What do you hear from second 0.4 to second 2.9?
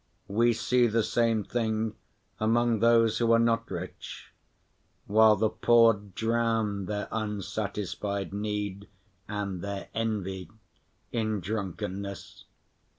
see the same thing among